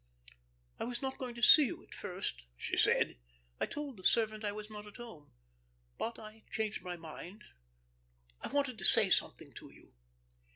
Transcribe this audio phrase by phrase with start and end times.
[0.79, 3.17] "I was not going to see you at first," she said.
[3.59, 5.31] "I told the servant I was not at home.
[5.99, 7.43] But I changed my mind
[8.41, 9.93] I wanted to say something to you."